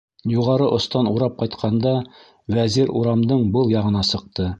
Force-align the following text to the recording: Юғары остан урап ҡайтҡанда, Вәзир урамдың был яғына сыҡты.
Юғары 0.29 0.69
остан 0.77 1.09
урап 1.11 1.35
ҡайтҡанда, 1.41 1.91
Вәзир 2.55 2.93
урамдың 3.01 3.45
был 3.59 3.71
яғына 3.75 4.03
сыҡты. 4.09 4.49